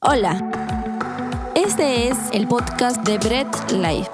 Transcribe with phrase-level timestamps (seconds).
[0.00, 0.38] Hola,
[1.56, 4.08] este es el podcast de Bread Life.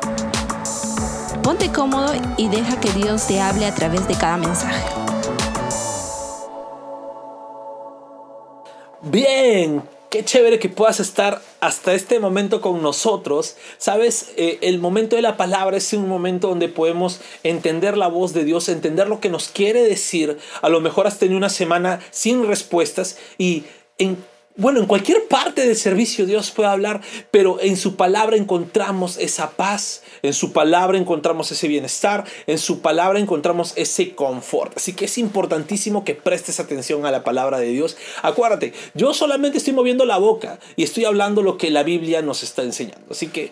[1.42, 4.82] Ponte cómodo y deja que Dios te hable a través de cada mensaje.
[9.02, 13.58] Bien, qué chévere que puedas estar hasta este momento con nosotros.
[13.76, 18.32] Sabes, eh, el momento de la palabra es un momento donde podemos entender la voz
[18.32, 20.38] de Dios, entender lo que nos quiere decir.
[20.62, 23.64] A lo mejor has tenido una semana sin respuestas y
[23.98, 24.16] en
[24.56, 27.00] bueno, en cualquier parte del servicio Dios puede hablar,
[27.32, 32.80] pero en su palabra encontramos esa paz, en su palabra encontramos ese bienestar, en su
[32.80, 34.76] palabra encontramos ese confort.
[34.76, 37.96] Así que es importantísimo que prestes atención a la palabra de Dios.
[38.22, 42.44] Acuérdate, yo solamente estoy moviendo la boca y estoy hablando lo que la Biblia nos
[42.44, 43.06] está enseñando.
[43.10, 43.50] Así que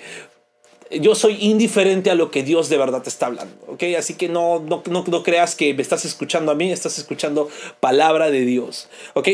[1.00, 3.82] yo soy indiferente a lo que Dios de verdad te está hablando, ¿ok?
[3.98, 7.48] Así que no, no, no, no creas que me estás escuchando a mí, estás escuchando
[7.80, 9.28] palabra de Dios, ¿ok?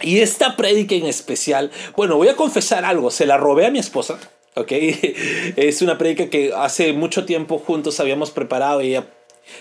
[0.00, 3.78] Y esta prédica en especial, bueno, voy a confesar algo, se la robé a mi
[3.78, 4.18] esposa,
[4.54, 4.72] ¿ok?
[5.56, 9.06] Es una prédica que hace mucho tiempo juntos habíamos preparado, ella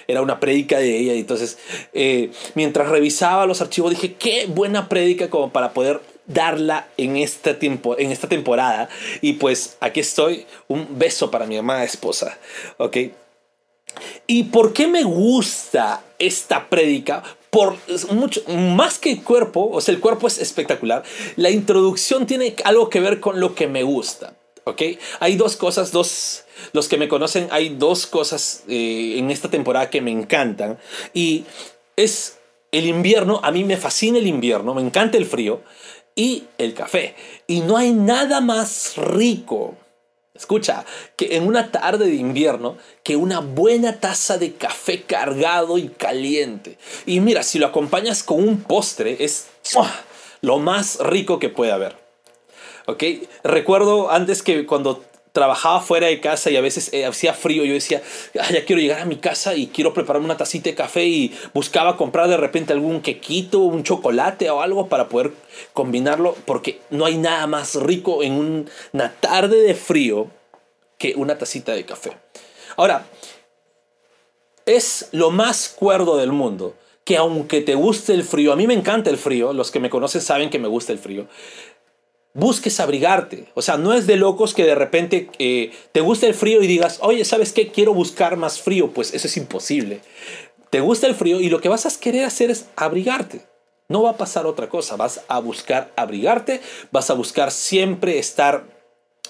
[0.08, 1.58] era una prédica de ella, entonces
[1.94, 7.54] eh, mientras revisaba los archivos dije, qué buena prédica como para poder darla en este
[7.54, 8.90] tiempo, en esta temporada.
[9.22, 12.38] Y pues aquí estoy, un beso para mi amada esposa,
[12.78, 12.98] ¿ok?
[14.28, 17.24] ¿Y por qué me gusta esta prédica?
[17.50, 17.78] Por
[18.12, 21.04] mucho, más que el cuerpo, o sea, el cuerpo es espectacular,
[21.36, 24.34] la introducción tiene algo que ver con lo que me gusta.
[25.20, 29.90] Hay dos cosas, dos, los que me conocen, hay dos cosas eh, en esta temporada
[29.90, 30.78] que me encantan.
[31.14, 31.46] Y
[31.96, 32.40] es
[32.72, 35.62] el invierno, a mí me fascina el invierno, me encanta el frío
[36.16, 37.16] y el café.
[37.48, 39.76] Y no hay nada más rico
[40.38, 40.86] Escucha,
[41.16, 46.78] que en una tarde de invierno, que una buena taza de café cargado y caliente.
[47.06, 49.48] Y mira, si lo acompañas con un postre, es
[50.42, 51.98] lo más rico que puede haber.
[52.86, 53.04] ¿Ok?
[53.44, 55.04] Recuerdo antes que cuando
[55.38, 58.02] trabajaba fuera de casa y a veces eh, hacía frío, yo decía,
[58.34, 61.96] ya quiero llegar a mi casa y quiero prepararme una tacita de café y buscaba
[61.96, 65.34] comprar de repente algún quequito, un chocolate o algo para poder
[65.74, 70.26] combinarlo, porque no hay nada más rico en una tarde de frío
[70.98, 72.18] que una tacita de café.
[72.76, 73.06] Ahora,
[74.66, 76.74] es lo más cuerdo del mundo
[77.04, 79.92] que aunque te guste el frío, a mí me encanta el frío, los que me
[79.92, 81.28] conocen saben que me gusta el frío,
[82.38, 83.48] busques abrigarte.
[83.56, 86.68] O sea, no es de locos que de repente eh, te guste el frío y
[86.68, 87.72] digas, oye, ¿sabes qué?
[87.72, 88.92] Quiero buscar más frío.
[88.92, 90.02] Pues eso es imposible.
[90.70, 93.42] Te gusta el frío y lo que vas a querer hacer es abrigarte.
[93.90, 94.96] No va a pasar otra cosa.
[94.98, 96.62] Vas a buscar abrigarte,
[96.92, 98.66] vas a buscar siempre estar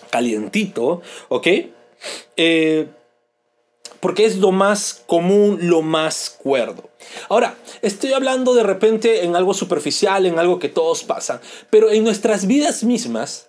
[0.09, 1.47] calientito, ¿ok?
[2.35, 2.87] Eh,
[3.99, 6.89] porque es lo más común, lo más cuerdo.
[7.29, 12.03] Ahora, estoy hablando de repente en algo superficial, en algo que todos pasan, pero en
[12.03, 13.47] nuestras vidas mismas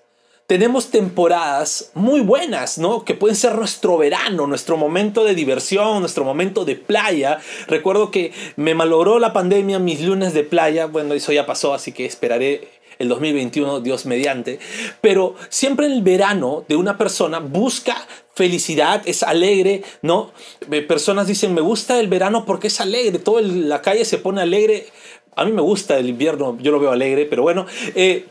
[0.49, 3.05] tenemos temporadas muy buenas, ¿no?
[3.05, 7.39] Que pueden ser nuestro verano, nuestro momento de diversión, nuestro momento de playa.
[7.67, 11.93] Recuerdo que me malogró la pandemia mis lunes de playa, bueno, eso ya pasó, así
[11.93, 12.67] que esperaré
[12.99, 14.59] el 2021, Dios mediante.
[15.03, 18.09] Pero siempre en el verano de una persona busca
[18.39, 20.31] felicidad, es alegre, ¿no?
[20.71, 24.41] Eh, personas dicen, me gusta el verano porque es alegre, toda la calle se pone
[24.41, 24.87] alegre.
[25.35, 27.67] A mí me gusta el invierno, yo lo veo alegre, pero bueno.
[27.97, 28.27] Eh,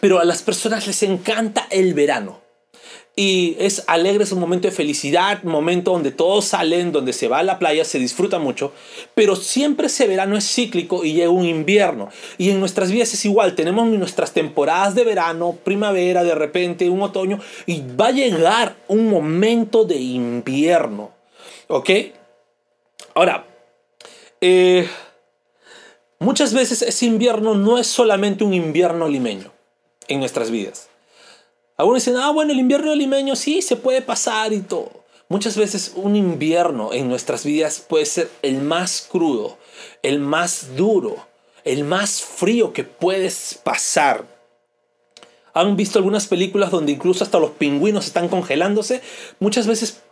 [0.00, 2.41] pero a las personas les encanta el verano
[3.14, 7.40] y es alegre, es un momento de felicidad, momento donde todos salen, donde se va
[7.40, 8.72] a la playa, se disfruta mucho,
[9.14, 12.08] pero siempre ese verano es cíclico y llega un invierno.
[12.38, 17.02] Y en nuestras vidas es igual, tenemos nuestras temporadas de verano, primavera, de repente un
[17.02, 21.10] otoño, y va a llegar un momento de invierno.
[21.68, 21.90] ¿Ok?
[23.14, 23.44] Ahora,
[24.40, 24.88] eh,
[26.18, 29.52] muchas veces ese invierno no es solamente un invierno limeño
[30.08, 30.91] en nuestras vidas
[31.76, 35.02] algunos dicen, ah, bueno, el invierno limeño sí se puede pasar y todo.
[35.28, 39.56] Muchas veces un invierno en nuestras vidas puede ser el más crudo,
[40.02, 41.26] el más duro,
[41.64, 44.26] el más frío que puedes pasar.
[45.54, 49.02] ¿Han visto algunas películas donde incluso hasta los pingüinos están congelándose?
[49.38, 50.02] Muchas veces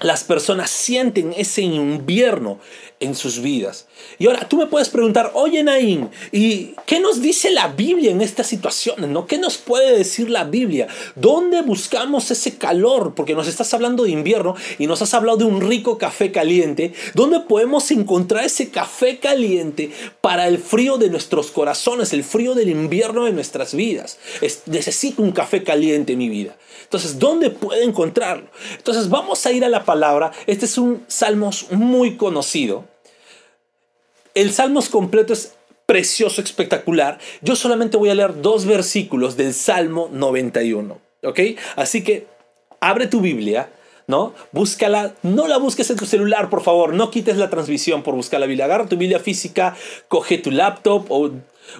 [0.00, 2.58] las personas sienten ese invierno
[3.00, 3.86] en sus vidas.
[4.18, 8.22] Y ahora tú me puedes preguntar, oye Naín, ¿y qué nos dice la Biblia en
[8.22, 9.10] estas situaciones?
[9.10, 9.26] ¿no?
[9.26, 10.88] ¿Qué nos puede decir la Biblia?
[11.14, 13.14] ¿Dónde buscamos ese calor?
[13.14, 16.92] Porque nos estás hablando de invierno y nos has hablado de un rico café caliente.
[17.14, 19.90] ¿Dónde podemos encontrar ese café caliente
[20.20, 24.18] para el frío de nuestros corazones, el frío del invierno de nuestras vidas?
[24.66, 26.56] necesito un café caliente en mi vida.
[26.84, 28.48] Entonces, ¿dónde puedo encontrarlo?
[28.76, 30.32] Entonces, vamos a ir a la palabra.
[30.46, 32.84] Este es un salmos muy conocido.
[34.34, 35.54] El salmos completo es
[35.86, 40.98] precioso, espectacular, yo solamente voy a leer dos versículos del Salmo 91.
[41.22, 41.40] ¿Ok?
[41.76, 42.26] Así que
[42.80, 43.70] abre tu Biblia,
[44.06, 44.34] ¿no?
[44.52, 48.40] Búscala, no la busques en tu celular, por favor, no quites la transmisión por buscar
[48.40, 48.66] la Biblia.
[48.66, 49.76] Agarra tu Biblia física,
[50.08, 51.30] coge tu laptop o,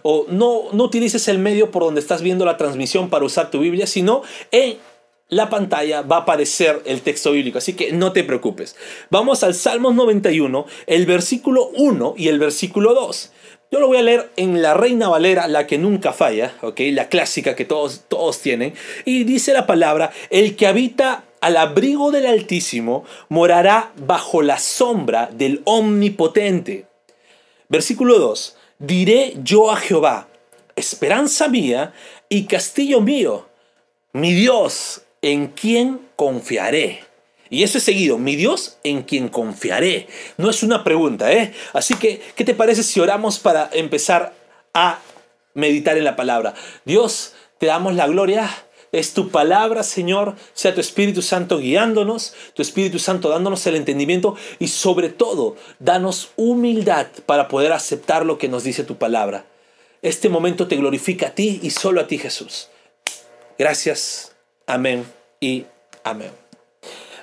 [0.03, 3.59] o no, no utilices el medio por donde estás viendo la transmisión para usar tu
[3.59, 4.79] Biblia, sino en
[5.29, 8.77] la pantalla va a aparecer el texto bíblico, así que no te preocupes.
[9.11, 13.33] Vamos al Salmos 91, el versículo 1 y el versículo 2.
[13.73, 16.81] Yo lo voy a leer en la Reina Valera, la que nunca falla, ¿ok?
[16.93, 18.75] La clásica que todos, todos tienen.
[19.05, 25.29] Y dice la palabra, el que habita al abrigo del Altísimo morará bajo la sombra
[25.33, 26.87] del Omnipotente.
[27.69, 28.57] Versículo 2.
[28.79, 30.29] Diré yo a Jehová,
[30.77, 31.93] esperanza mía
[32.29, 33.49] y castillo mío,
[34.13, 37.01] mi Dios, en quien confiaré.
[37.51, 40.07] Y eso es seguido, mi Dios en quien confiaré.
[40.37, 41.53] No es una pregunta, ¿eh?
[41.73, 44.35] Así que, ¿qué te parece si oramos para empezar
[44.73, 45.01] a
[45.55, 46.55] meditar en la palabra?
[46.85, 48.49] Dios, te damos la gloria.
[48.93, 50.37] Es tu palabra, Señor.
[50.55, 56.31] Sea tu Espíritu Santo guiándonos, tu Espíritu Santo dándonos el entendimiento y sobre todo, danos
[56.37, 59.45] humildad para poder aceptar lo que nos dice tu palabra.
[60.03, 62.69] Este momento te glorifica a ti y solo a ti, Jesús.
[63.59, 64.37] Gracias.
[64.69, 65.67] Amén y
[66.05, 66.31] amén.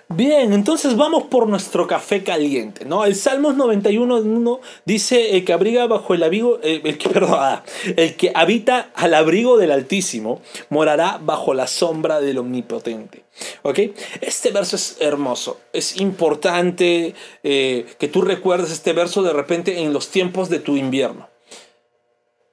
[0.09, 3.03] Bien, entonces vamos por nuestro café caliente, ¿no?
[3.03, 7.63] El Salmos 91.1 dice el que abriga bajo el abrigo, eh, el, que, perdón, ah,
[7.95, 13.23] el que habita al abrigo del Altísimo morará bajo la sombra del Omnipotente.
[13.63, 13.79] ¿Ok?
[14.21, 19.93] Este verso es hermoso, es importante eh, que tú recuerdes este verso de repente en
[19.93, 21.27] los tiempos de tu invierno.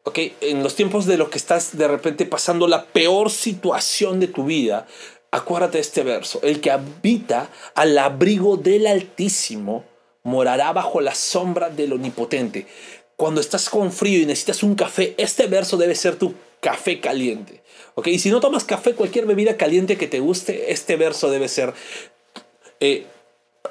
[0.05, 0.19] ¿ok?
[0.41, 4.45] En los tiempos de lo que estás de repente pasando la peor situación de tu
[4.45, 4.87] vida,
[5.33, 6.41] Acuérdate de este verso.
[6.43, 9.85] El que habita al abrigo del Altísimo
[10.23, 12.67] morará bajo la sombra del Omnipotente.
[13.17, 17.63] Cuando estás con frío y necesitas un café, este verso debe ser tu café caliente.
[17.95, 18.09] ¿ok?
[18.09, 21.75] Y si no tomas café, cualquier bebida caliente que te guste, este verso debe ser...
[22.81, 23.07] Eh,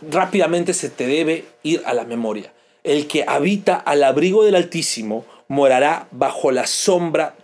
[0.01, 2.53] rápidamente se te debe ir a la memoria.
[2.83, 7.35] El que habita al abrigo del Altísimo morará bajo la sombra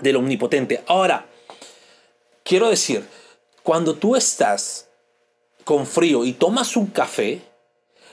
[0.00, 0.82] del Omnipotente.
[0.86, 1.26] Ahora,
[2.42, 3.04] quiero decir,
[3.64, 4.88] cuando tú estás
[5.64, 7.40] con frío y tomas un café,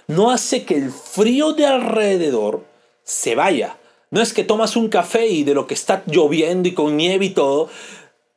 [0.08, 2.64] no hace que el frío de alrededor
[3.04, 3.78] se vaya.
[4.12, 7.26] No es que tomas un café y de lo que está lloviendo y con nieve
[7.26, 7.70] y todo,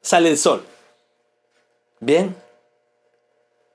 [0.02, 0.64] sale el sol.
[2.00, 2.34] Bien.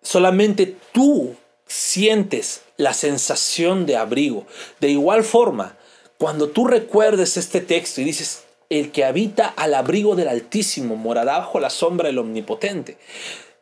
[0.01, 1.33] Solamente tú
[1.65, 4.45] sientes la sensación de abrigo.
[4.81, 5.77] De igual forma,
[6.17, 11.39] cuando tú recuerdes este texto y dices, el que habita al abrigo del Altísimo morará
[11.39, 12.97] bajo la sombra del Omnipotente.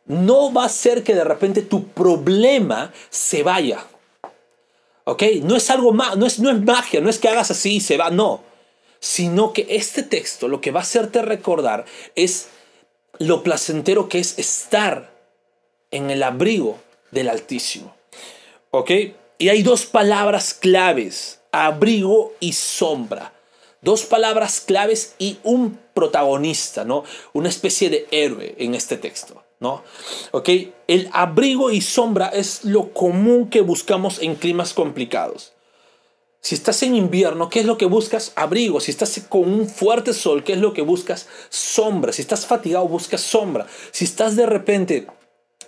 [0.04, 3.84] No va a ser que de repente tu problema se vaya.
[5.04, 5.22] ¿Ok?
[5.42, 7.80] No es algo más, no es, no es magia, no es que hagas así y
[7.80, 8.42] se va, no.
[9.00, 12.48] Sino que este texto lo que va a hacerte recordar es
[13.18, 15.10] lo placentero que es estar
[15.90, 16.78] en el abrigo
[17.10, 17.94] del Altísimo.
[18.70, 18.90] ¿Ok?
[19.38, 23.32] Y hay dos palabras claves, abrigo y sombra.
[23.80, 27.04] Dos palabras claves y un protagonista, ¿no?
[27.32, 29.82] Una especie de héroe en este texto, ¿no?
[30.32, 30.48] ¿Ok?
[30.86, 35.52] El abrigo y sombra es lo común que buscamos en climas complicados.
[36.40, 38.32] Si estás en invierno, ¿qué es lo que buscas?
[38.36, 38.80] Abrigo.
[38.80, 41.28] Si estás con un fuerte sol, ¿qué es lo que buscas?
[41.50, 42.12] Sombra.
[42.12, 43.66] Si estás fatigado, buscas sombra.
[43.90, 45.06] Si estás de repente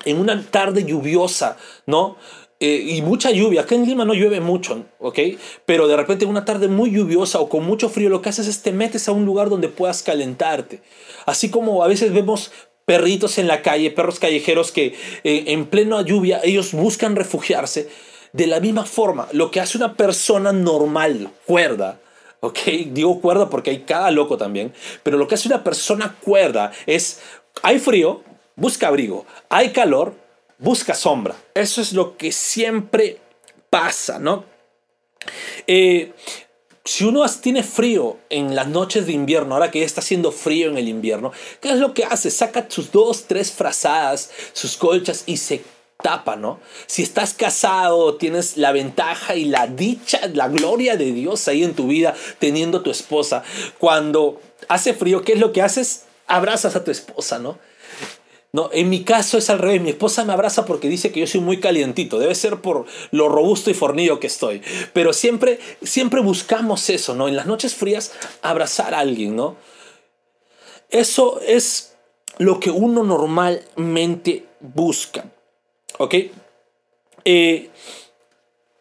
[0.04, 1.56] en una tarde lluviosa,
[1.86, 2.16] ¿no?
[2.62, 3.62] Eh, y mucha lluvia.
[3.62, 5.18] Acá en Lima no llueve mucho, ¿ok?
[5.64, 8.60] Pero de repente una tarde muy lluviosa o con mucho frío, lo que haces es
[8.60, 10.82] te metes a un lugar donde puedas calentarte.
[11.24, 12.52] Así como a veces vemos
[12.84, 17.88] perritos en la calle, perros callejeros que eh, en plena lluvia ellos buscan refugiarse.
[18.32, 21.98] De la misma forma, lo que hace una persona normal, cuerda,
[22.40, 22.58] ¿ok?
[22.92, 27.20] Digo cuerda porque hay cada loco también, pero lo que hace una persona cuerda es,
[27.62, 28.22] hay frío,
[28.54, 30.14] busca abrigo, hay calor,
[30.60, 31.34] busca sombra.
[31.54, 33.18] Eso es lo que siempre
[33.70, 34.44] pasa, ¿no?
[35.66, 36.12] Eh,
[36.84, 40.70] si uno tiene frío en las noches de invierno, ahora que ya está haciendo frío
[40.70, 42.30] en el invierno, ¿qué es lo que hace?
[42.30, 45.62] Saca sus dos, tres frazadas, sus colchas y se
[46.02, 46.58] tapa, ¿no?
[46.86, 51.74] Si estás casado, tienes la ventaja y la dicha, la gloria de Dios ahí en
[51.74, 53.42] tu vida, teniendo tu esposa.
[53.78, 56.04] Cuando hace frío, ¿qué es lo que haces?
[56.26, 57.58] Abrazas a tu esposa, ¿no?
[58.52, 59.80] No, en mi caso es al revés.
[59.80, 62.18] Mi esposa me abraza porque dice que yo soy muy calientito.
[62.18, 64.60] Debe ser por lo robusto y fornido que estoy.
[64.92, 67.28] Pero siempre, siempre buscamos eso, ¿no?
[67.28, 69.56] En las noches frías, abrazar a alguien, ¿no?
[70.88, 71.94] Eso es
[72.38, 75.30] lo que uno normalmente busca.
[75.98, 76.14] ¿Ok?
[77.24, 77.70] Eh,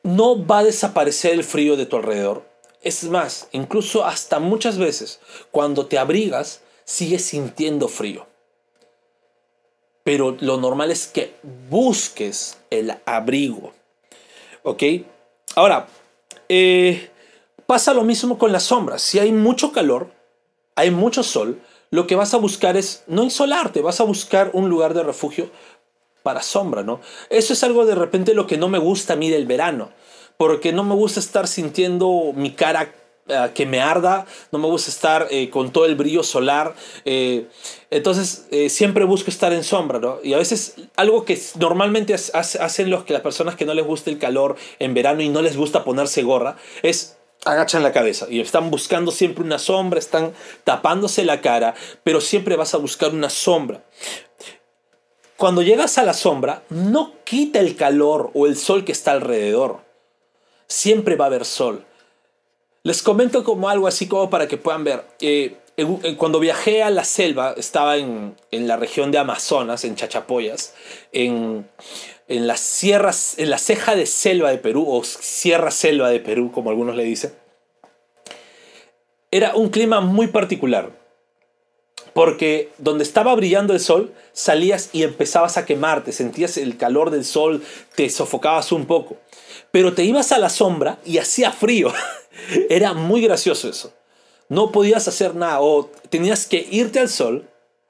[0.01, 2.49] no va a desaparecer el frío de tu alrededor.
[2.81, 5.19] Es más, incluso hasta muchas veces,
[5.51, 8.28] cuando te abrigas, sigues sintiendo frío.
[10.03, 11.35] Pero lo normal es que
[11.69, 13.73] busques el abrigo.
[14.63, 14.83] ¿Ok?
[15.55, 15.87] Ahora,
[16.47, 17.09] eh,
[17.65, 19.01] pasa lo mismo con las sombras.
[19.01, 20.11] Si hay mucho calor,
[20.75, 24.69] hay mucho sol, lo que vas a buscar es no insolarte, vas a buscar un
[24.69, 25.49] lugar de refugio
[26.23, 27.01] para sombra, ¿no?
[27.29, 29.89] Eso es algo de repente lo que no me gusta a mí del verano,
[30.37, 32.93] porque no me gusta estar sintiendo mi cara
[33.29, 37.47] eh, que me arda, no me gusta estar eh, con todo el brillo solar, eh,
[37.89, 40.19] entonces siempre busco estar en sombra, ¿no?
[40.23, 44.09] Y a veces algo que normalmente hacen los que las personas que no les gusta
[44.09, 48.39] el calor en verano y no les gusta ponerse gorra, es agachan la cabeza y
[48.41, 50.33] están buscando siempre una sombra, están
[50.63, 53.83] tapándose la cara, pero siempre vas a buscar una sombra.
[55.39, 59.79] Cuando llegas a la sombra, no quita el calor o el sol que está alrededor.
[60.67, 61.85] Siempre va a haber sol.
[62.83, 65.03] Les comento como algo así como para que puedan ver.
[65.19, 65.55] Eh,
[66.17, 70.73] cuando viajé a la selva, estaba en, en, la región de Amazonas, en Chachapoyas,
[71.13, 71.69] en,
[72.27, 76.51] en las sierras, en la ceja de selva de Perú, o sierra selva de Perú,
[76.51, 77.33] como algunos le dicen,
[79.31, 80.97] era un clima muy particular.
[82.13, 87.23] Porque donde estaba brillando el sol, salías y empezabas a quemarte, sentías el calor del
[87.23, 87.63] sol,
[87.95, 89.17] te sofocabas un poco.
[89.71, 91.93] Pero te ibas a la sombra y hacía frío.
[92.69, 93.93] Era muy gracioso eso.
[94.47, 97.47] No podías hacer nada o tenías que irte al sol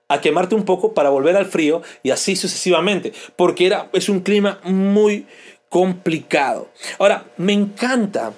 [0.09, 4.21] a quemarte un poco para volver al frío y así sucesivamente, porque era, es un
[4.21, 5.27] clima muy
[5.69, 6.69] complicado.
[6.97, 8.33] Ahora, me encanta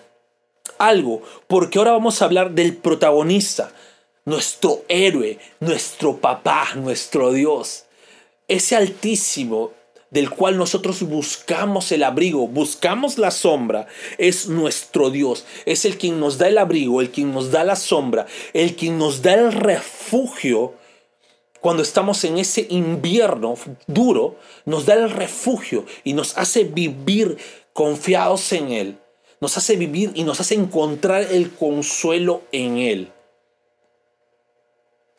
[0.77, 3.72] algo, porque ahora vamos a hablar del protagonista,
[4.25, 7.86] nuestro héroe, nuestro papá, nuestro Dios,
[8.48, 9.72] ese altísimo
[10.11, 13.87] del cual nosotros buscamos el abrigo, buscamos la sombra,
[14.17, 15.45] es nuestro Dios.
[15.65, 18.99] Es el quien nos da el abrigo, el quien nos da la sombra, el quien
[18.99, 20.75] nos da el refugio
[21.61, 23.53] cuando estamos en ese invierno
[23.85, 27.37] duro, nos da el refugio y nos hace vivir
[27.71, 28.97] confiados en Él.
[29.39, 33.11] Nos hace vivir y nos hace encontrar el consuelo en Él.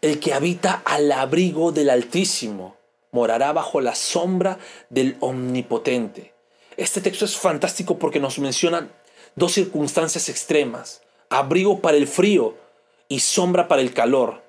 [0.00, 2.81] El que habita al abrigo del Altísimo
[3.12, 4.58] morará bajo la sombra
[4.90, 6.34] del Omnipotente.
[6.76, 8.90] Este texto es fantástico porque nos menciona
[9.36, 11.02] dos circunstancias extremas.
[11.30, 12.56] Abrigo para el frío
[13.08, 14.42] y sombra para el calor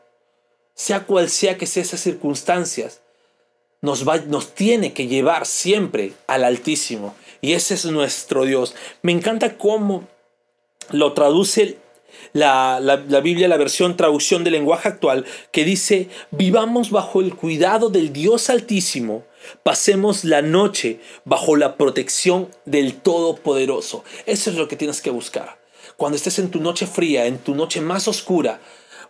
[0.76, 3.02] sea cual sea que sea esas circunstancias,
[3.82, 7.16] nos, va, nos tiene que llevar siempre al Altísimo.
[7.42, 8.76] Y ese es nuestro Dios.
[9.02, 10.08] Me encanta cómo
[10.92, 11.78] lo traduce
[12.34, 17.90] la, la, Biblia, la versión traducción del lenguaje actual, que dice, vivamos bajo el cuidado
[17.90, 19.24] del Dios Altísimo,
[19.64, 24.04] pasemos la noche bajo la protección del Todopoderoso.
[24.26, 25.60] Eso es lo que tienes que buscar.
[25.98, 28.60] Cuando estés en tu noche fría, en tu noche más oscura,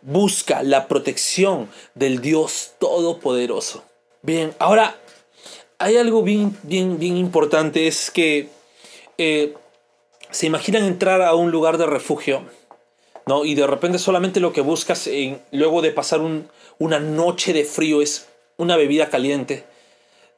[0.01, 3.83] busca la protección del Dios Todopoderoso.
[4.22, 4.98] Bien, ahora
[5.79, 8.50] hay algo bien, bien, bien importante, es que
[9.17, 9.53] eh,
[10.29, 12.43] se imaginan entrar a un lugar de refugio,
[13.25, 13.46] ¿no?
[13.46, 15.10] Y de repente solamente lo que buscas
[15.51, 16.22] luego de pasar
[16.80, 18.27] una noche de frío es
[18.58, 19.65] una bebida caliente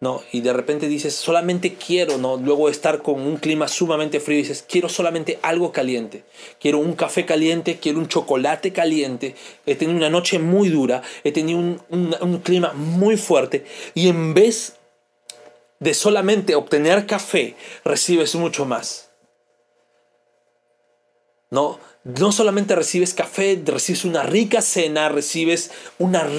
[0.01, 0.21] ¿no?
[0.31, 2.37] Y de repente dices, solamente quiero, ¿no?
[2.37, 6.23] Luego estar con un clima sumamente frío, dices, quiero solamente algo caliente.
[6.59, 9.35] Quiero un café caliente, quiero un chocolate caliente.
[9.65, 13.65] He tenido una noche muy dura, he tenido un, un clima muy fuerte.
[13.93, 14.75] Y en vez
[15.79, 19.09] de solamente obtener café, recibes mucho más.
[21.49, 21.79] ¿No?
[22.05, 26.29] No solamente recibes café, recibes una rica cena, recibes una,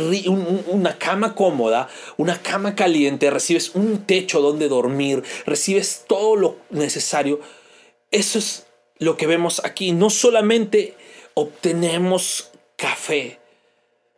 [0.68, 7.40] una cama cómoda, una cama caliente, recibes un techo donde dormir, recibes todo lo necesario.
[8.12, 8.68] Eso es
[8.98, 9.90] lo que vemos aquí.
[9.90, 10.94] No solamente
[11.34, 13.40] obtenemos café,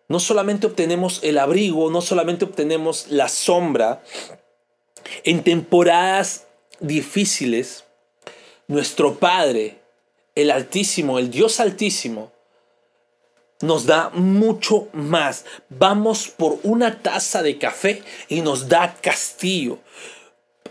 [0.07, 4.03] no solamente obtenemos el abrigo, no solamente obtenemos la sombra.
[5.25, 6.47] En temporadas
[6.81, 7.85] difíciles,
[8.67, 9.78] nuestro Padre
[10.39, 12.31] el Altísimo, el Dios Altísimo,
[13.61, 15.45] nos da mucho más.
[15.69, 19.81] Vamos por una taza de café y nos da castillo.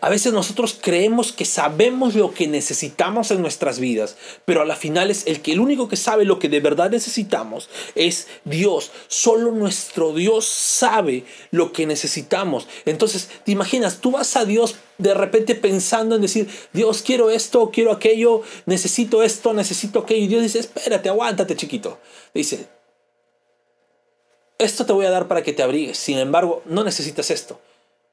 [0.01, 4.75] A veces nosotros creemos que sabemos lo que necesitamos en nuestras vidas, pero a la
[4.75, 8.91] final es el que el único que sabe lo que de verdad necesitamos es Dios.
[9.07, 12.67] Solo nuestro Dios sabe lo que necesitamos.
[12.85, 17.71] Entonces, te imaginas, tú vas a Dios de repente pensando en decir, Dios, quiero esto,
[17.71, 20.25] quiero aquello, necesito esto, necesito aquello.
[20.25, 21.99] Y Dios dice, espérate, aguántate, chiquito.
[22.33, 22.67] Dice,
[24.59, 25.97] esto te voy a dar para que te abrigues.
[25.97, 27.59] Sin embargo, no necesitas esto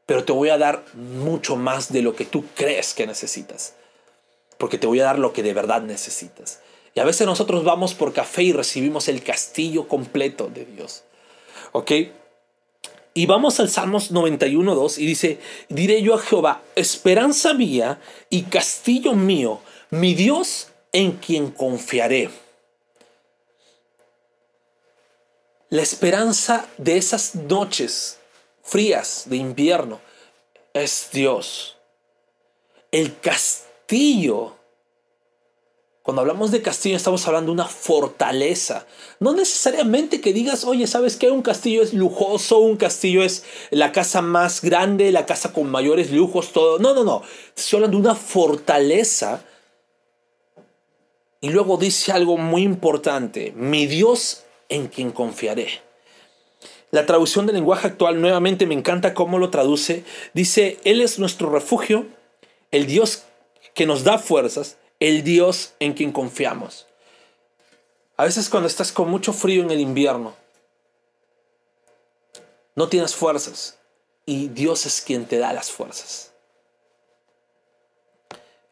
[0.07, 3.75] pero te voy a dar mucho más de lo que tú crees que necesitas,
[4.59, 6.61] porque te voy a dar lo que de verdad necesitas.
[6.95, 11.03] Y a veces nosotros vamos por café y recibimos el castillo completo de Dios.
[11.73, 11.91] ¿Ok?
[13.15, 18.43] Y vamos al Salmos 91, 2 y dice, diré yo a Jehová, esperanza mía y
[18.43, 22.31] castillo mío, mi Dios en quien confiaré.
[25.71, 28.19] La esperanza de esas noches
[28.65, 30.01] frías de invierno
[30.73, 31.77] es Dios.
[32.91, 34.57] El castillo,
[36.03, 38.87] cuando hablamos de castillo estamos hablando de una fortaleza.
[39.21, 41.31] No necesariamente que digas, oye, ¿sabes qué?
[41.31, 46.11] Un castillo es lujoso, un castillo es la casa más grande, la casa con mayores
[46.11, 46.79] lujos, todo.
[46.79, 47.23] No, no, no.
[47.57, 49.45] Estoy hablando de una fortaleza.
[51.41, 53.53] Y luego dice algo muy importante.
[53.57, 55.84] Mi Dios en quien confiaré.
[56.95, 60.05] La traducción del lenguaje actual nuevamente me encanta cómo lo traduce.
[60.33, 62.07] Dice, Él es nuestro refugio,
[62.71, 63.25] el Dios
[63.75, 66.87] que nos da fuerzas, el Dios en quien confiamos.
[68.17, 70.37] A veces cuando estás con mucho frío en el invierno,
[72.77, 73.77] no tienes fuerzas
[74.25, 76.33] y Dios es quien te da las fuerzas.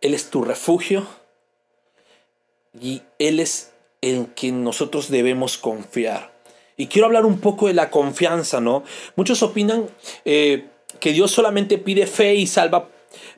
[0.00, 1.08] Él es tu refugio
[2.80, 6.31] y Él es en quien nosotros debemos confiar.
[6.76, 8.82] Y quiero hablar un poco de la confianza, ¿no?
[9.16, 9.88] Muchos opinan
[10.24, 10.66] eh,
[11.00, 12.88] que Dios solamente pide fe y salva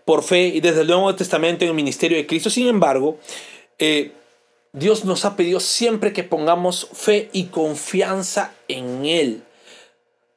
[0.05, 2.51] por fe y desde el Nuevo Testamento en el ministerio de Cristo.
[2.51, 3.19] Sin embargo,
[3.79, 4.13] eh,
[4.73, 9.43] Dios nos ha pedido siempre que pongamos fe y confianza en Él.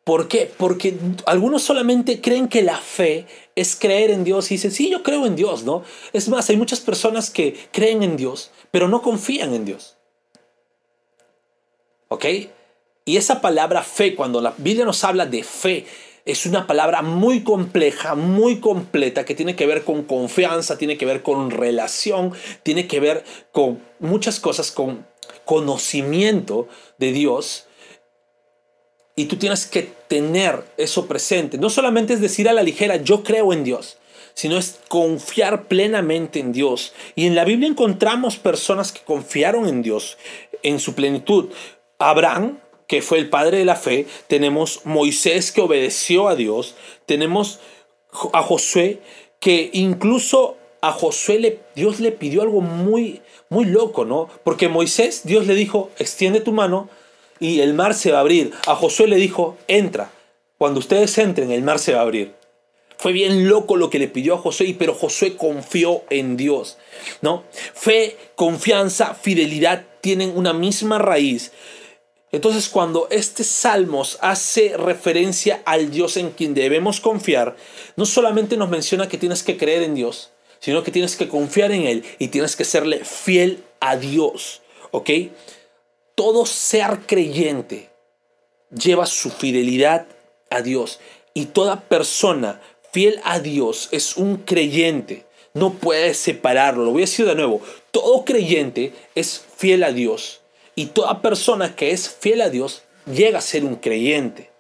[0.04, 0.50] ¿Por qué?
[0.58, 3.26] Porque algunos solamente creen que la fe
[3.56, 5.84] es creer en Dios y dicen, sí, yo creo en Dios, ¿no?
[6.14, 9.98] Es más, hay muchas personas que creen en Dios, pero no confían en Dios.
[12.08, 12.26] ¿Ok?
[13.08, 15.86] Y esa palabra fe, cuando la Biblia nos habla de fe,
[16.26, 21.06] es una palabra muy compleja, muy completa, que tiene que ver con confianza, tiene que
[21.06, 22.34] ver con relación,
[22.64, 23.24] tiene que ver
[23.54, 25.08] con muchas cosas, con
[25.46, 27.68] conocimiento de Dios.
[29.16, 31.58] Y tú tienes que tener eso presente.
[31.58, 34.00] No solamente es decir a la ligera, yo creo en Dios,
[34.34, 36.92] sino es confiar plenamente en Dios.
[37.16, 40.18] Y en la Biblia encontramos personas que confiaron en Dios
[40.62, 41.52] en su plenitud.
[42.00, 47.60] Abraham, que fue el padre de la fe, tenemos Moisés que obedeció a Dios, tenemos
[48.34, 49.00] a Josué
[49.40, 54.30] que incluso a Josué le, Dios le pidió algo muy, muy loco, ¿no?
[54.44, 56.90] Porque Moisés, Dios le dijo, extiende tu mano
[57.40, 58.54] y el mar se va a abrir.
[58.68, 60.12] A Josué le dijo, entra.
[60.58, 62.34] Cuando ustedes entren, el mar se va a abrir.
[62.98, 66.80] Fue bien loco lo que le pidió a Josué, pero Josué confió en Dios,
[67.22, 67.44] ¿no?
[67.52, 71.52] Fe, confianza, fidelidad tienen una misma raíz
[72.32, 77.56] entonces cuando este Salmos hace referencia al Dios en quien debemos confiar,
[77.96, 81.72] no solamente nos menciona que tienes que creer en Dios, sino que tienes que confiar
[81.72, 84.62] en Él y tienes que serle fiel a Dios.
[84.92, 85.10] ¿Ok?
[86.16, 87.90] Todo ser creyente
[88.72, 90.08] lleva su fidelidad
[90.50, 91.00] a Dios
[91.34, 92.60] y toda persona
[92.92, 95.26] fiel a Dios es un creyente.
[95.54, 96.84] No puede separarlo.
[96.84, 97.62] Lo voy a decir de nuevo.
[97.92, 100.42] Todo creyente es fiel a Dios
[100.78, 104.52] y toda persona que es fiel a Dios llega a ser un creyente.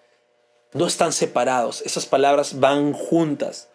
[0.73, 3.69] No están separados, esas palabras van juntas.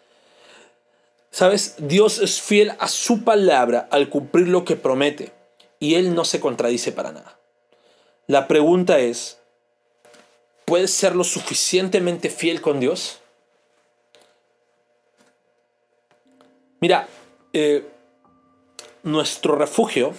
[1.31, 5.33] Sabes, Dios es fiel a su palabra al cumplir lo que promete
[5.79, 7.39] y Él no se contradice para nada.
[8.27, 9.39] La pregunta es,
[10.65, 13.21] ¿puedes ser lo suficientemente fiel con Dios?
[16.81, 17.07] Mira,
[17.53, 17.87] eh,
[19.05, 20.13] nuestro refugio,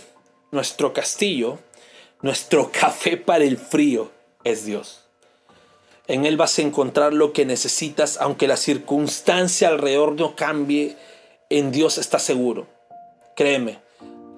[0.52, 1.60] nuestro castillo,
[2.24, 4.10] nuestro café para el frío
[4.44, 5.02] es Dios.
[6.08, 10.98] En Él vas a encontrar lo que necesitas, aunque la circunstancia alrededor no cambie,
[11.50, 12.66] en Dios estás seguro.
[13.36, 13.80] Créeme,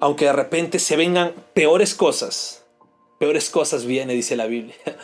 [0.00, 2.64] aunque de repente se vengan peores cosas,
[3.18, 4.76] peores cosas viene, dice la Biblia.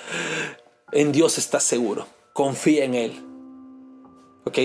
[0.95, 2.07] En Dios estás seguro.
[2.35, 3.25] Confía en Él.
[4.45, 4.59] ¿Ok?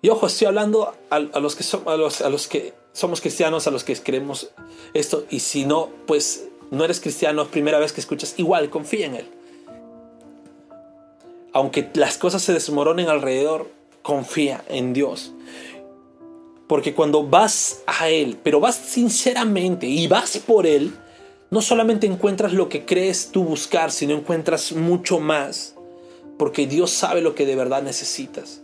[0.00, 3.96] Y ojo, estoy hablando a, los que a los que somos cristianos, a los que
[3.96, 4.50] creemos
[4.94, 5.26] esto.
[5.28, 9.28] Y si no, pues no eres cristiano, primera vez que escuchas, igual confía en Él.
[11.52, 13.70] Aunque las cosas se desmoronen alrededor,
[14.02, 15.32] confía en Dios.
[16.66, 20.92] Porque cuando vas a Él, pero vas sinceramente y vas por Él,
[21.50, 25.74] no solamente encuentras lo que crees tú buscar, sino encuentras mucho más.
[26.38, 28.60] Porque Dios sabe lo que de verdad necesitas.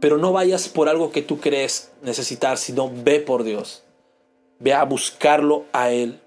[0.00, 3.82] Pero no vayas por algo que tú crees necesitar, sino ve por Dios.
[4.62, 6.20] Ve a buscarlo a Él.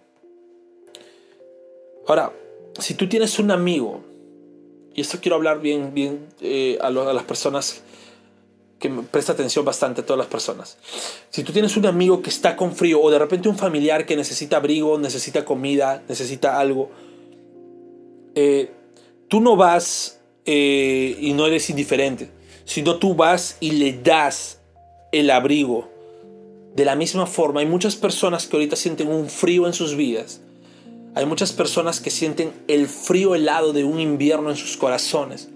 [2.07, 2.33] Ahora,
[2.79, 4.03] si tú tienes un amigo,
[4.93, 7.81] y esto quiero hablar bien, bien eh, a, las personas
[8.79, 10.77] que presta atención bastante a todas las personas.
[11.29, 14.15] Si tú tienes un amigo que está con frío o de repente un familiar que
[14.15, 16.91] necesita abrigo, necesita comida, necesita algo,
[18.35, 18.71] eh,
[19.27, 22.29] tú no vas eh, y no eres indiferente,
[22.65, 24.59] sino tú vas y le das
[25.11, 25.94] el abrigo.
[26.75, 30.41] De la misma forma, hay muchas personas que ahorita sienten un frío en sus vidas.
[31.15, 35.47] Hay muchas personas que sienten el frío helado de un invierno en sus corazones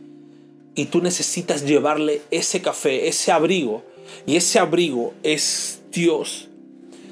[0.76, 3.84] y tú necesitas llevarle ese café, ese abrigo.
[4.26, 6.48] Y ese abrigo es Dios.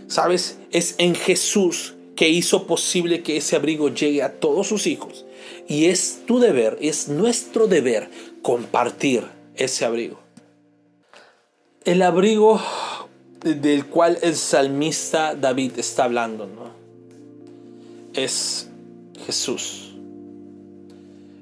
[0.08, 0.58] ¿Sabes?
[0.72, 5.26] Es en Jesús que hizo posible que ese abrigo llegue a todos sus hijos.
[5.67, 8.10] Y es tu deber, es nuestro deber
[8.41, 10.17] compartir ese abrigo.
[11.84, 12.62] El abrigo
[13.56, 16.72] del cual el salmista David está hablando, ¿no?
[18.14, 18.70] Es
[19.26, 19.96] Jesús.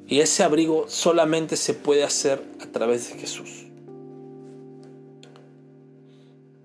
[0.08, 3.66] Y ese abrigo solamente se puede hacer a través de Jesús.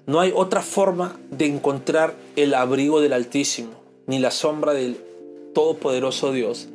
[0.06, 3.70] No hay otra forma de encontrar el abrigo del Altísimo,
[4.06, 5.00] ni la sombra del
[5.54, 6.68] Todopoderoso Dios,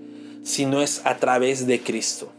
[0.43, 2.31] si no es a través de Cristo.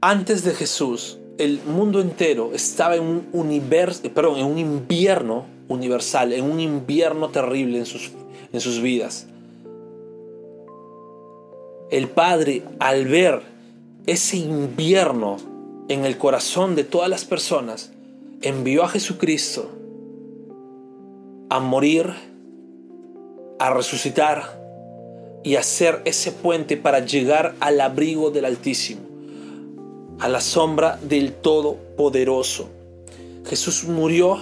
[0.00, 6.32] Antes de Jesús, el mundo entero estaba en un universo, perdón, en un invierno universal,
[6.32, 8.10] en un invierno terrible en sus,
[8.52, 9.26] en sus vidas.
[11.90, 13.42] El Padre, al ver
[14.06, 15.38] ese invierno
[15.88, 17.90] en el corazón de todas las personas,
[18.42, 19.70] envió a Jesucristo
[21.48, 22.12] a morir,
[23.58, 24.60] a resucitar
[25.42, 29.00] y a hacer ese puente para llegar al abrigo del Altísimo,
[30.20, 32.68] a la sombra del Todopoderoso.
[33.46, 34.38] Jesús murió,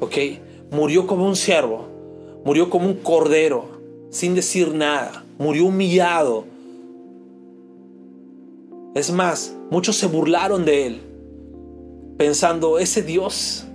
[0.00, 0.16] ¿ok?
[0.70, 1.86] Murió como un siervo,
[2.44, 3.64] murió como un cordero,
[4.10, 6.44] sin decir nada murió humillado.
[8.94, 11.00] Es más, muchos se burlaron de él,
[12.16, 13.66] pensando, ese Dios,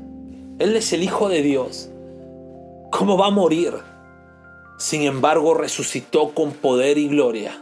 [0.59, 1.89] Él es el Hijo de Dios,
[2.91, 3.73] ¿cómo va a morir?
[4.79, 7.60] Sin embargo, resucitó con poder y gloria.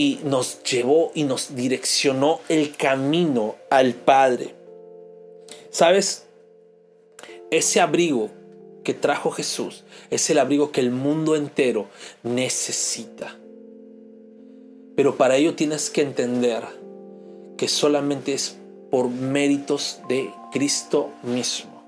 [0.00, 4.54] Y nos llevó y nos direccionó el camino al Padre.
[5.68, 6.24] ¿Sabes?
[7.50, 8.30] Ese abrigo
[8.82, 11.88] que trajo Jesús es el abrigo que el mundo entero
[12.22, 13.36] necesita.
[14.96, 16.64] Pero para ello tienes que entender
[17.58, 18.56] que solamente es
[18.90, 21.84] por méritos de Cristo mismo.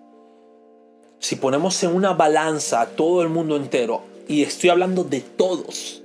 [1.18, 6.01] Si ponemos en una balanza a todo el mundo entero, y estoy hablando de todos,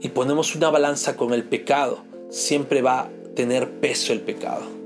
[0.00, 4.78] y ponemos una balanza con el pecado, siempre va a tener peso el pecado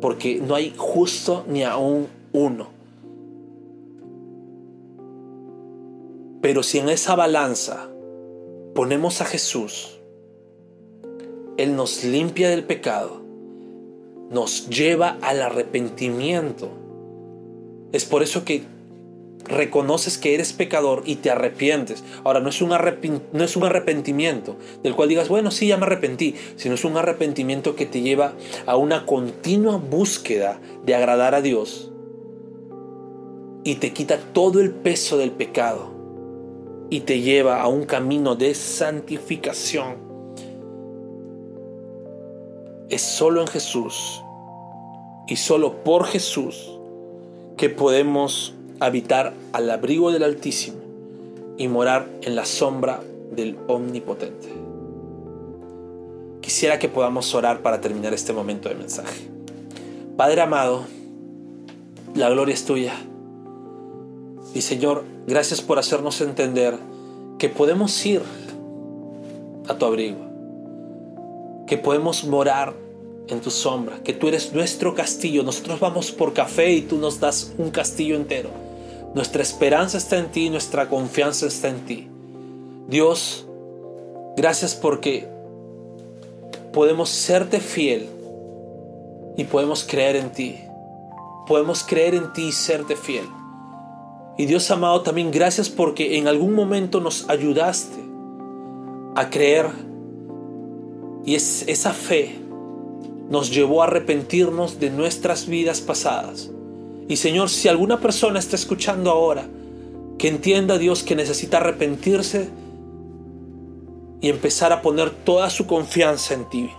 [0.00, 2.68] porque no hay justo ni aún uno.
[6.40, 7.88] Pero si en esa balanza
[8.74, 10.00] ponemos a Jesús,
[11.58, 13.20] Él nos limpia del pecado,
[14.30, 16.70] nos lleva al arrepentimiento.
[17.92, 18.62] Es por eso que
[19.44, 22.04] reconoces que eres pecador y te arrepientes.
[22.24, 25.86] Ahora, no es, un no es un arrepentimiento del cual digas, bueno, sí, ya me
[25.86, 28.34] arrepentí, sino es un arrepentimiento que te lleva
[28.66, 31.90] a una continua búsqueda de agradar a Dios
[33.64, 35.90] y te quita todo el peso del pecado
[36.88, 40.10] y te lleva a un camino de santificación.
[42.88, 44.22] Es solo en Jesús
[45.28, 46.78] y solo por Jesús
[47.56, 50.78] que podemos habitar al abrigo del Altísimo
[51.58, 54.48] y morar en la sombra del Omnipotente.
[56.40, 59.28] Quisiera que podamos orar para terminar este momento de mensaje.
[60.16, 60.84] Padre amado,
[62.14, 62.94] la gloria es tuya.
[64.54, 66.76] Y Señor, gracias por hacernos entender
[67.38, 68.22] que podemos ir
[69.68, 70.18] a tu abrigo,
[71.66, 72.74] que podemos morar
[73.28, 75.42] en tu sombra, que tú eres nuestro castillo.
[75.42, 78.69] Nosotros vamos por café y tú nos das un castillo entero.
[79.12, 82.08] Nuestra esperanza está en ti, nuestra confianza está en ti.
[82.86, 83.44] Dios,
[84.36, 85.26] gracias porque
[86.72, 88.08] podemos serte fiel
[89.36, 90.60] y podemos creer en ti.
[91.48, 93.24] Podemos creer en ti y serte fiel.
[94.38, 97.98] Y Dios amado, también gracias porque en algún momento nos ayudaste
[99.16, 99.66] a creer
[101.24, 102.36] y es, esa fe
[103.28, 106.52] nos llevó a arrepentirnos de nuestras vidas pasadas
[107.10, 109.44] y Señor, si alguna persona está escuchando ahora,
[110.16, 112.50] que entienda Dios que necesita arrepentirse
[114.20, 116.70] y empezar a poner toda su confianza en ti.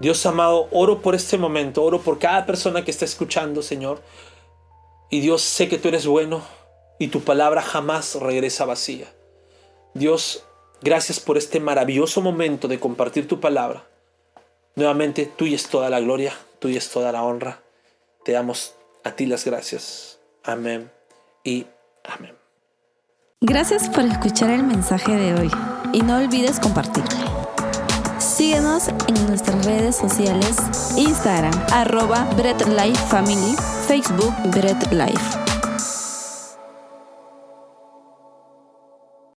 [0.00, 4.00] Dios amado, oro por este momento, oro por cada persona que está escuchando, Señor.
[5.10, 6.40] Y Dios, sé que tú eres bueno
[6.98, 9.12] y tu palabra jamás regresa vacía.
[9.92, 10.44] Dios,
[10.80, 13.86] gracias por este maravilloso momento de compartir tu palabra.
[14.76, 17.60] Nuevamente, tuya es toda la gloria, tuya es toda la honra.
[18.24, 20.18] Te damos a ti las gracias.
[20.44, 20.90] Amén
[21.44, 21.66] y
[22.04, 22.36] amén.
[23.40, 25.50] Gracias por escuchar el mensaje de hoy
[25.92, 27.32] y no olvides compartirlo.
[28.18, 30.56] Síguenos en nuestras redes sociales,
[30.96, 33.56] Instagram, arroba Bread Life Family,
[33.88, 35.41] Facebook Bread Life.